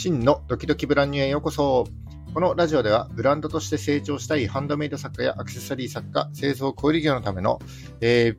[0.00, 1.86] 真のドキドキブランニューへようこそ。
[2.32, 7.60] このラジオではブランドとして成長したいハンドメイド作家やアクセサリー作家、製造小売業のための、
[8.00, 8.36] えー、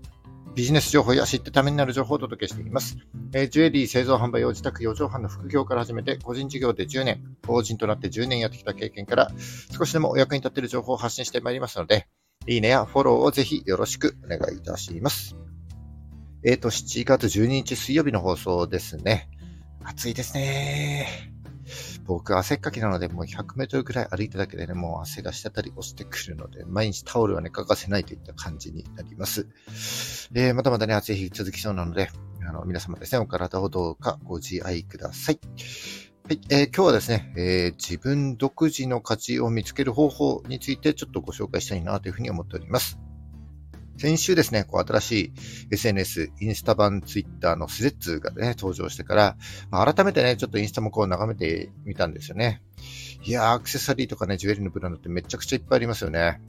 [0.56, 2.98] ビジネス情報や知ってためになる情報をお届けしています。
[3.34, 9.32] えー、ジュエリー製造販売を自宅4畳半の副業から始めて、個人事業で10年、法人となって10年やってきた経験から、
[9.78, 12.08] 少しでもお役に立っている情報を発信してまいりますので、
[12.48, 15.36] いいねやフォローをぜひよろしくお願いいたします。
[16.44, 19.30] えっ、ー、と、7月12日水曜日の放送ですね。
[19.84, 21.32] 暑いですね。
[22.06, 29.48] 僕、汗っかきなので、もう100メートルくらい歩いただけでね、もう汗が滴り落ちてくるので、毎日タオルはね、欠かせないといった感じになります。
[30.34, 32.10] えー、まだまだね、暑い日続きそうなので、
[32.48, 35.40] あの、皆様ですね、お体をどうかご自愛ください。
[36.24, 43.00] はい、えー、今日はですね、えー、自分独自の価値を見つける方法についてちょっとご紹介したいなというふうに思っております。
[44.02, 45.34] 先週ですね、こう新しい
[45.70, 49.38] SNS、インスタ版、ツイッターのスレッズがね、登場してから、
[49.70, 52.64] まあ、改めてね、ちょっとインスタもこう眺めてみたんですよね。
[53.24, 56.42] いやー、アクセサリーとかね、ジュエリーのブランドってめちゃくちゃいっぱいありますよね。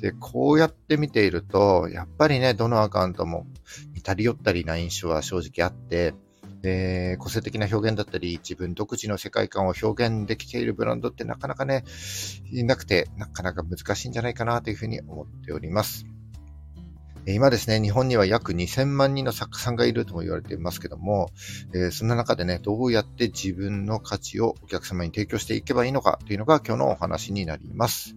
[0.00, 3.46] で、こうやって見ていると、やっぱりね、どのアカウントも
[3.94, 6.14] 似たり寄ったりな印象は正直あって、
[6.64, 11.84] え個性的な表現だったり、自分独自の世界観を表現できているブランドってなかなかね、
[12.50, 16.04] いなくて、なかなか難しいんじゃないかなというふうに思っております。
[17.34, 21.30] 今ですね、日本には約2000万人の作家さんがいるとも言われていますけども、
[21.74, 28.14] えー、そんな中でね、どうやって自分の価値をお客様に提供していけばいいのかというのが今日のお話になります。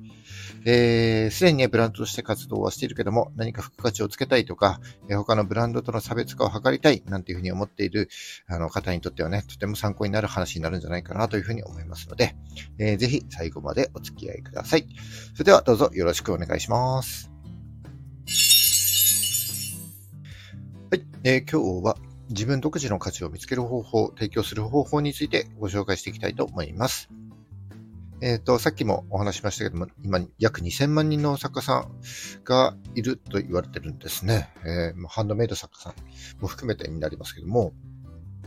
[0.66, 8.10] えー、すでにね、ブランドとして活動はしているけども、何か付加価値をつけたいとか、えー、他のブランドとの差別化を図りたい、なんていうふうに思っている
[8.48, 12.36] あの方にとってはね、とても参考になる話になるんじゃないかなというふうに思いますので、
[12.78, 14.88] えー、ぜひ最後までお付き合いください。
[15.34, 17.31] それではどうぞよろしくお願いします。
[21.24, 21.98] え、今日は
[22.30, 27.10] 自分独自の価値を見つける方法、提供する方法についてご紹介していきたいと思います。
[28.22, 31.92] えっ、ー、と、さっきもお話しましたけども、今約2000万人の作家さん
[32.44, 34.50] がいると言われてるんですね。
[34.66, 37.74] えー、ハンドメイド作家さんも含めてになりますけども、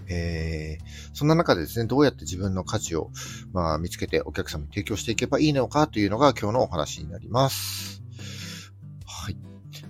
[0.08, 3.12] えー、そんな中でですね、どうやって自分の価値を、
[3.52, 8.02] まあ、見つけてお客様に提供していけばいいのかというのが今日のお話になります。
[9.06, 9.36] はい。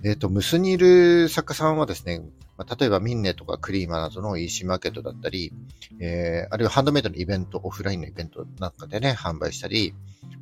[0.03, 2.21] えっ、ー、と、ムスにいる作家さんはですね、
[2.57, 5.51] まあ、例えばミンネとかクリーマなどの EC マーケットだったり、
[5.99, 9.93] えー、あるいはハンドメイドのイベント、オフラインのイベントなんかでね、販売したり、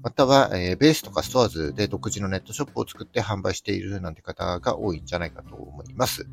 [0.04, 6.28] または、えー、ベースとかストアーズで独自のネットショップを作って販売しているなんて方が多いんじゃないかと思います。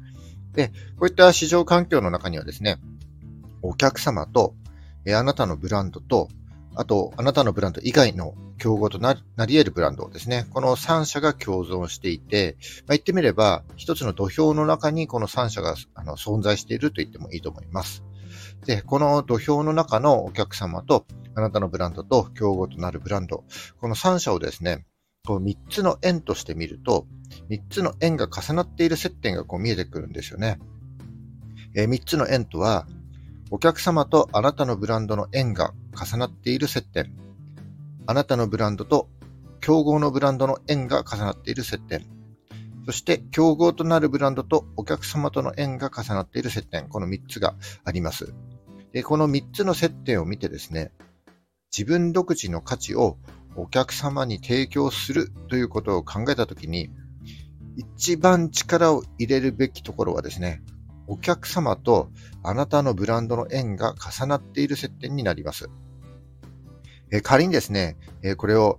[0.53, 2.79] で、こういった市場環境の中にはですね、
[3.63, 4.55] お客様と、
[5.05, 6.29] えー、あなたのブランドと、
[6.75, 10.47] あと、あなたのブランド以外の競合となり得るブランドですね。
[10.51, 18.05] この3社が共存していて、まあ、言ってみれば、一つの土俵の中にこの3社があの存在していると言ってもいいと思います。
[18.67, 23.45] で、この土俵の中のお客様と、あなたのブランドと競合となるブランド、
[23.81, 24.85] この3社をですね、
[25.27, 27.07] こう3つの円として見ると、
[27.51, 30.59] 3つの円が重なっている接点がこう見えてくるんですよね。
[31.75, 32.87] えー、3つの円とは、
[33.51, 37.13] お客様とあなたのブランドの円が重なっている接点。
[38.07, 39.09] あなたのブランドと
[39.61, 42.05] 競合のブランドの円が重なっている接点。
[42.87, 46.89] そして、競合となるブランドとお客様との縁が重なっている接点。
[46.89, 48.33] この3つがあります。
[48.93, 50.93] で、この3つの接点を見てですね、
[51.77, 53.19] 自分独自の価値を
[53.55, 56.91] お客様に提供するということを考えたときに、
[57.77, 60.63] 一番力を入れるべきところはですね、
[61.11, 62.09] お客様と
[62.45, 65.69] あなたのブランドの縁が重なっている接点になります。
[67.11, 68.79] え仮にですね、えこれを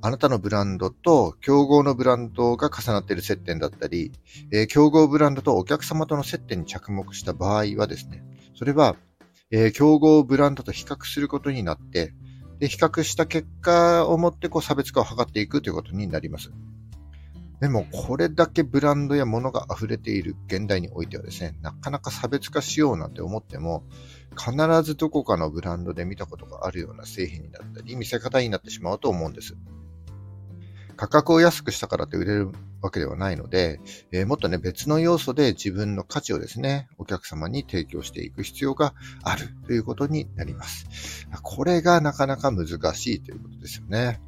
[0.00, 4.12] あなたのブランドと競合のブランドが重なっている接点だったり、
[4.52, 8.22] え競合ブランドとお客様との接点に着目した場合はですね、
[8.54, 8.94] それは、
[9.50, 12.14] え競合ブランドと比較することになって、
[12.60, 16.52] で比較した結果をもってこう差別化を図っていくということになります。
[17.62, 23.84] でも、これだけブランドや物が溢れている現代においてはですね、なかなか差別化しようなんて思っても、
[24.36, 29.54] 必ずどこかのブランドで見たことがあるような製品になったり、見せ方になってしまうと思うんです。
[30.96, 32.50] 価格を安くしたからって売れる
[32.80, 33.80] わけではないので、
[34.10, 38.92] えー、もっとね、別の要素で自分の価値をですね、お客様に提供していく必要が
[39.22, 41.28] あるということになります。
[41.42, 42.66] これがなかなか難
[42.96, 44.20] しいということですよね。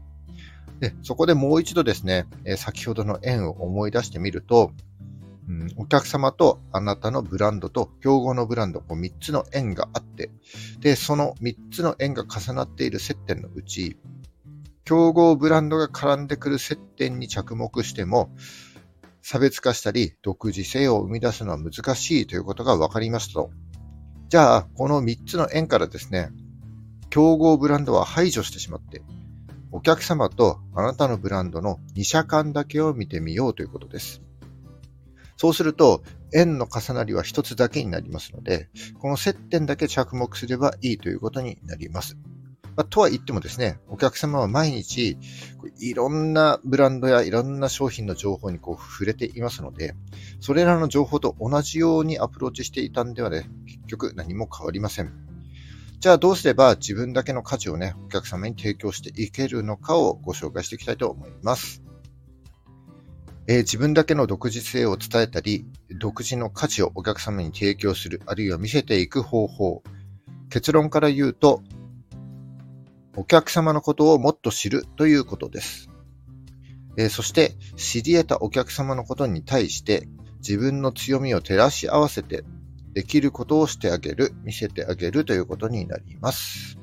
[0.84, 4.70] で、そこでもう一度ですね、え先ほどの円を思い出してみると、
[5.48, 10.30] うん、お客様とあなたのブランドと競合のブランド、こう3つの円があって、
[10.80, 13.96] で、その3つの円が重なっている接点のうち、
[14.84, 18.30] 競合ブランドが絡んでくる接点に着目しても、
[19.22, 23.50] 差別化したり、独自性を生み出すのは難しいということが分かりましたと。
[24.28, 26.28] じゃあ、この3つの円からですね、
[27.08, 29.00] 競合ブランドは排除してしまって、
[29.74, 34.22] お客様とあなたのブランドの2社間だけを見てみようということです。
[35.36, 38.68] そうすると、円の重なりは一つだけになりますので、
[39.00, 42.16] この接点だけ着目すればいいということになります。
[42.76, 45.18] まあ、とは言ってもですね、お客様は毎日、
[45.80, 49.96] いろんなブランドやいろんな商品の情報にこう触れていますので、
[50.38, 55.33] それらの情報と同じようにアプローチしていたんではね、結局何も変わりません。
[56.04, 61.82] じゃあどうすれば自分だけの価値をね、お客様に提供していけるのかをご紹介していきたいと思います。
[63.46, 65.64] えー、自分だけの独自性を伝えたり、
[65.98, 69.82] 独自の価値をお客様に提供する、あるいは見せていく方法。
[70.50, 71.62] 結論から言うと、
[73.16, 75.88] お客様のことをもっと知るということです。
[76.98, 80.06] えー、そして、知り得たお客様のことに対して、
[80.40, 82.44] 自分の強みを照らし合わせて、
[82.94, 86.78] できることをしてあげる、見せてあげるということになります。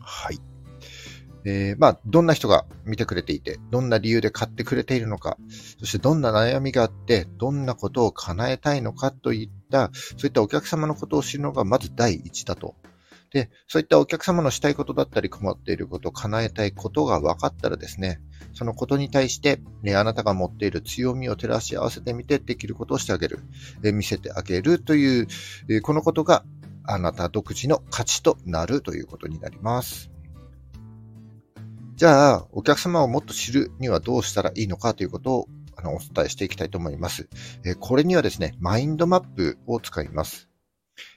[0.00, 0.40] はい。
[1.44, 5.38] えー、まあ、どんな人が見てくれていて、どんな理由で買ってくれているのか、
[5.78, 12.74] そしてどんな悩みがあって、どんなことを叶えたいのかといった、そういったお客様のことを知るのがまず第一だと
[13.32, 18.20] で、そういったお客様のしたいことだったり困っていること、叶えたいことが分かったらですね、
[18.54, 23.40] そのことに対して、ね、あなたが持っている強みを照らし合わせてみてできることをしてあげる、
[23.84, 25.28] え見せてあげるという、
[25.68, 26.44] えこのことが
[26.84, 30.10] あなた独自の価値となるということになります。
[31.94, 37.28] じゃあ、お客様をもっと知るにはどうしたらいいのかということをあのお伝えしていきたいと思います。
[37.64, 40.48] えこれにはですね、マインドマップを使います。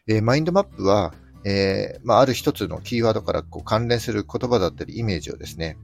[0.07, 1.13] えマインドマップは、
[1.45, 5.77] えー、まあ、ある一つのキーワードからこう関連する言葉だったりイメージをですね、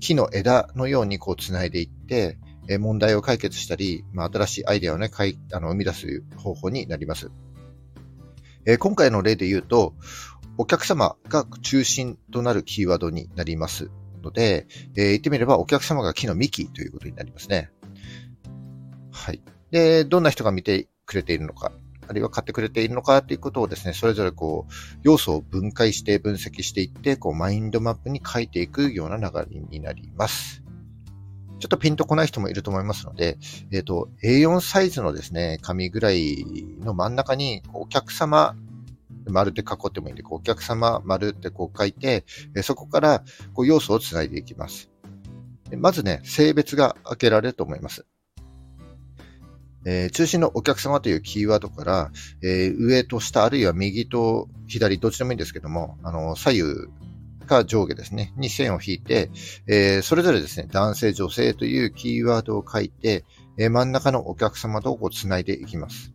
[0.00, 2.38] 木の枝のようにこう繋いでいって、
[2.68, 7.30] えー、問題を解決したり、まあ、新しいアイデアをね、かいあの生み出す方法になります。
[8.64, 9.94] えー、今回の例で言うと、
[10.58, 13.90] お客様が中心となるキーワードになります
[14.22, 14.66] ので、
[14.96, 17.70] えー、言ってみればお客様が木の幹ということになりますね。
[19.10, 19.42] はい。
[19.70, 21.72] で、どんな人が見てくれているのか。
[22.08, 24.72] あるいは買ってくれているのかということをですね、それぞれこう、
[25.02, 30.62] 要素を分解して分析していって、こう、マインドマップに書いていくような流れになります。
[31.58, 33.38] ちょっとピンとこない人もいると思いますので、
[33.70, 36.44] えっ、ー、と、A4 サイズのですね、紙ぐらい
[36.80, 38.56] の真ん中に、お客様、
[39.28, 42.24] 丸って囲ってもいいんで、こうお客様、丸ってこう書いて、
[42.62, 43.22] そこから
[43.54, 44.90] こう要素をつないでいきます。
[45.76, 48.04] まずね、性別が開けられると思います。
[49.84, 52.10] えー、中心のお客様というキーワードから、
[52.42, 56.62] えー、上と下、あるいは右と左、どっちでもいいんですけども、あの、左右
[57.46, 59.30] か上下ですね、に線を引いて、
[59.66, 63.24] えー、それぞれですね、男性、女性というキーワードを書いて、
[63.58, 66.12] え真ん中のお客様とこう繋いでいきます。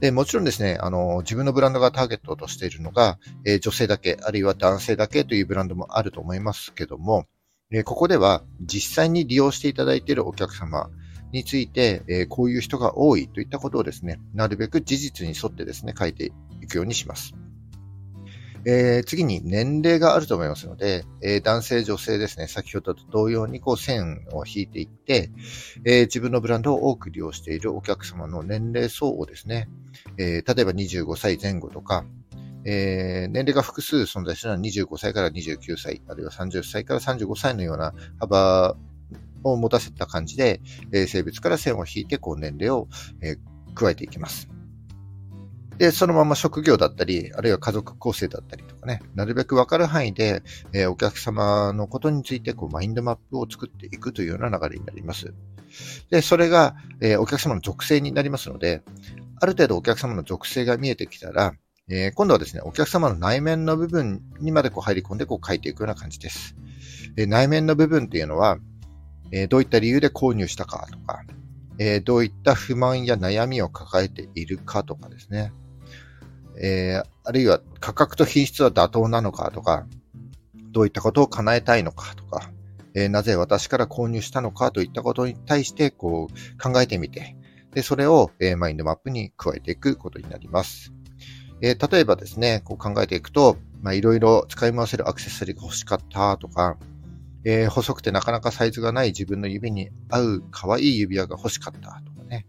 [0.00, 7.26] で、もちろんですね、あの、自分のブランドがターゲットとしているのが、え女性だけ、あるいは男性だけというブランドもあると思いますけども、
[7.70, 10.90] えここでは実際に利用していただいているお客様、
[11.32, 17.34] について、え、こういう人が多いといったことをですね、なるべく事実に沿ってですね、書いていくようにします。
[18.66, 25.30] えー、次に年齢があると思いますので、えー、男性、女性ですね、先ほどと同様にこう線を引いていって、
[25.84, 29.68] えー、自分のブランドを多く利用しているお客様の年齢層をですね、
[30.18, 32.04] え例えば25歳前後とか、
[32.64, 38.76] え年齢が複数存在するのは25歳から29歳、あるいは30歳から35歳のような幅
[39.42, 40.60] を持たせた感じで、
[40.92, 42.88] えー、性別から線を引いて、こう年齢を、
[43.20, 44.48] えー、加えていきます。
[45.78, 50.42] で、そのまま職業だったり、あるいは家族構成だったりとかね、なるべくわかる範囲で、
[50.74, 55.32] えー、お客様のことについて、こう、マインドマップを作っていくというような流れになります。
[56.10, 58.82] で、それが、えー、お客様の属性になりますので、
[59.40, 61.54] ある程度お客様の属性が見えてきたら、
[61.88, 66.54] えー、今度はですね、お客様の内面の部分にまでこう入り込んでこう書いていくような感じです。
[67.16, 68.58] え内面の部分っていうのは、
[69.32, 71.24] えどういった理由で購入したかとか、
[71.78, 75.52] えどういった不満や悩みを抱えているかとかですね。
[76.60, 79.86] えあるいは価格と品質は妥当なのかとか、
[80.72, 82.50] どういったことを叶えたいのかとか、
[82.94, 87.36] えなぜ私から購入したのかといったことに対してこう考えてみて、
[87.72, 90.92] で、それを、えマインドマップに加えていくことになります。
[91.62, 96.76] え例えばですね、こう考えていくと、まあ、いろいろ使い回せるアクセサリーが欲しかったとか、
[97.44, 102.46] えー、細くてなかなかサイズがない自分の指に合う可愛い指輪が欲しかったとかね。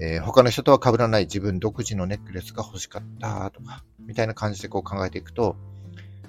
[0.00, 5.56] えー、他の人とは被らない自分独自のネックレスが欲しかったとか、みたいな感じでこう考えていくと、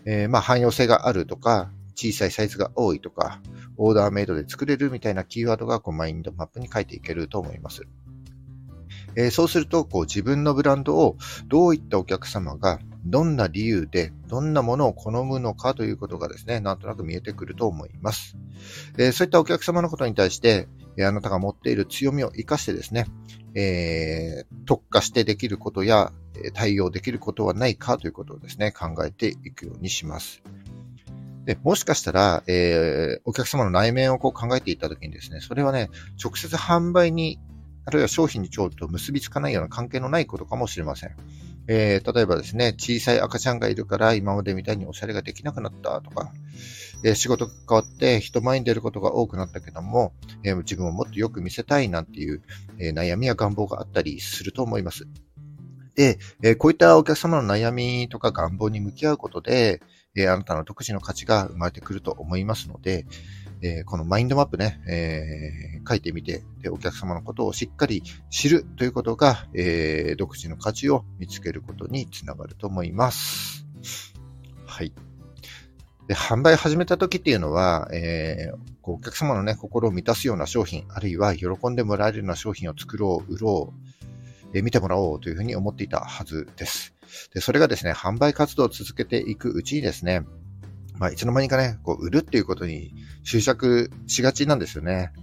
[0.05, 3.41] えー、まあ汎用性があるとか、小さいサイズが多いとか、
[3.77, 7.84] オーダーメイドで作れるみたいなキーワードがこうマインドマップに書いていけると思います。
[9.15, 11.17] えー、そうすると、こう自分のブランドを
[11.48, 18.38] どういったお客様がどんな理由で、どんなものを好むのかということがですね、なんとなく見えてくると思います。
[18.98, 23.06] えー、そういったお客様のことに対して、えあなたが持っている強みを活かしてですね、
[23.56, 26.12] えー、特化してできることや、
[26.53, 30.41] 対応できることはないかということをですね、考えていくようにします。
[31.46, 35.89] で、もしかしたら、えー、お客様の内面をこう考えていったときにですね、それはね、
[36.24, 37.39] 直接販売に、
[37.86, 41.15] あるいは商品にちょっと結びつかないような関係のないことかもしれません。
[41.68, 46.32] えー、例えばですね、小さい赤ちゃんがいるから今までみたいにおしゃれができなくなったとか、
[47.04, 50.13] えー、仕事が変わって人前に出ることが多くなったけども、
[50.44, 52.42] えー、自分をもっとよく見せたいなんていう、
[52.80, 55.08] え悩みや願望があったりすると思います。
[55.96, 59.82] で、えこういったお客様の悩みとか願望に向き合うことで、
[60.16, 63.06] えあなたの独自の価値が生まれてくると思いますので、
[63.62, 73.66] えこのマインドマップね、えー、書いてみてで、お客様のことをしっかり知るということが、えー、独自の価値を見つけることにつながると思います。
[74.66, 74.94] はい。
[76.08, 86.96] で、販売始めた時っていうのは、えー、こうお客様のね、心を満たすような商品、あるいは喜んでもらえるような商品を作ろう、売ろう、えー、見てもらおうというふうに思っていたはずです。
[87.34, 90.24] で、それがですね、販売活動を続けていくうちにですね、
[91.00, 95.13] まあ、いつの間にかね、こう、売るっていうことに執着しがちなんですよね。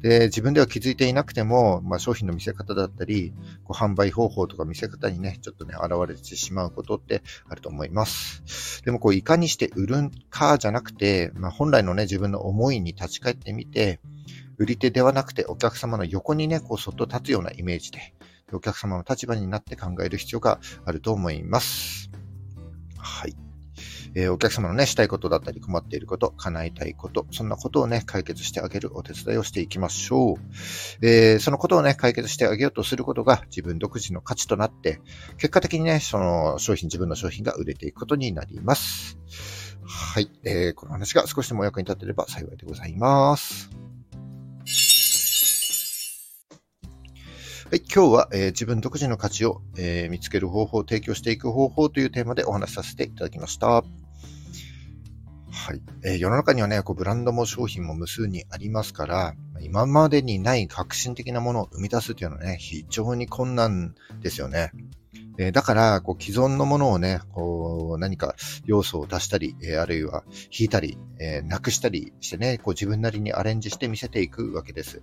[0.00, 8.82] で、自分では気づいていなくても、まあ、商品の見せ方だったり、こう販売方法とか見せ方にね、ちょっとね、現れてしまうことってあると思います。
[8.84, 14.00] でも、こう、いかにして売るかじゃなくて、まあ、本来のね、自分の思いに立ち返ってみて、
[14.56, 18.14] 売り手ではなくてお客様の横にね、こう、そっと立つようなイメージで、
[18.52, 22.10] お客様の立場になって考える必要があると思います。
[22.96, 23.47] はい。
[24.18, 30.36] えー、お客様のね、したいことだったり困っていること、叶えたいこと、そんなことをね、解決してあげるお手伝いをしていきましょう。
[31.06, 35.00] えー、そのことをね、解決してあげようとすることが自分独自の価値となって、
[35.36, 39.18] 結果的にね、その商品、自分の商品が売れていくことになります。
[39.84, 40.28] はい。
[40.42, 43.70] えー、この話が少しでもお役に立てれば幸いでございます。
[47.70, 53.84] はい、今日は、えー、自分独自の価値を、えー、見つける方法を、提供していく方法というテーマでお話しさせていただきました。
[55.68, 55.82] はい。
[56.02, 64.70] えー、世の中にはね、こうブランドも商品も無数にありますから、今までにない革新的なものを生み出すというのはね、非常に困難ですよね。
[65.36, 68.34] えだから、こう、既存のものをね、こう、何か
[68.64, 75.02] 要素を出したり、えあるいは引いたり、えなくしたりしてね、こう自分なりにアレンジして見せていくわけです。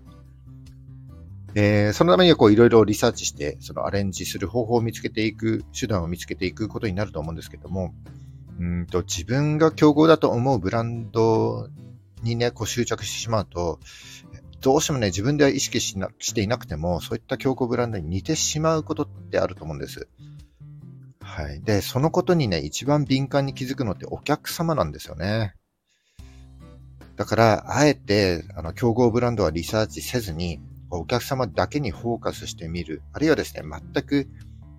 [1.53, 7.93] えー、そのためにはこういろいろリサーチして、そのアレンジする方法を見つけていく、手段を見つけていくことになると思うんですけども、
[8.59, 11.69] うんと自分が競合だと思うブランド
[12.23, 13.79] にね、こう執着してしまうと、
[14.61, 20.07] どうしてもね、自分では意識しなしていなくても、そういった競合ブランドに似てしまうことってあると思うんです。
[21.21, 21.61] はい。
[21.61, 25.53] で、そのことにね、一番敏感に気づくのってお客様なんですよね。
[27.15, 30.59] だから、あえて、あの、競合ブランドはリサーチせずに、
[30.89, 33.01] お客様だけにフォーカスしてみる。
[33.11, 34.27] あるいはですね、全く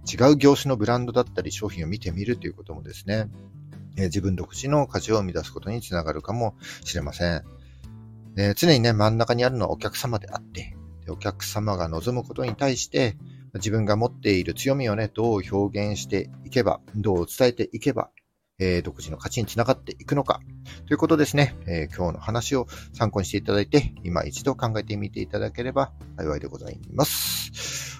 [0.06, 3.28] 違う業種のブランドだったり商品を見てみるということもですね、
[3.96, 7.44] え自分独自の価値を生み出すことにつながるかもしれません。
[8.38, 10.76] え常にね、真ん中にあるのはお客様であって
[11.06, 13.16] で、お客様が望むことに対して、
[13.54, 18.10] 自分が持っている強みをね、どう表現していけば、どう伝えていけば、
[18.58, 20.40] えー、独自の価値につながっていくのか。
[20.86, 27.35] ということですね、えー、今日の話を参考にしていただいて、今一度考えてみていただければ幸いでございます。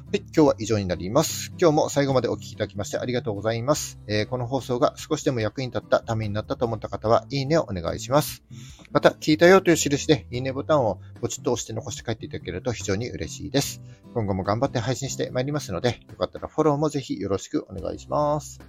[0.06, 1.52] はい、今日は以上になります。
[1.58, 3.98] 今日も最後までお聴きいただきましてありがとうございます。
[4.06, 8.44] えー、この放送が少しでも役に立ったためになったと思った方は、いいねをお願いします。
[8.92, 13.82] また、聞いたよという印で、いいねボタンをポチッと押して残して帰っていただけると非常に嬉しいです。
[14.14, 18.60] 今後も頑張って配信してまいりますので、よかったらフォローもぜひよろしくお願いします。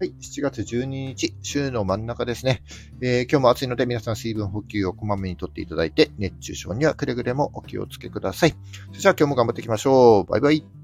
[0.00, 2.62] はい、7月12日、週の真ん中ですね。
[3.02, 8.54] えー、今日も暑いので皆さん水分補給をこまめにとっていただいて、熱中症にはくれぐれもお気をつけください。
[8.86, 10.24] それじゃあ今日も頑張っていきましょう。
[10.24, 10.77] バイバイ。